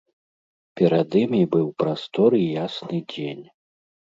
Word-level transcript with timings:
Перад 0.79 1.17
імі 1.23 1.41
быў 1.57 1.67
прастор 1.83 2.31
і 2.39 2.43
ясны 2.65 3.03
дзень. 3.15 3.45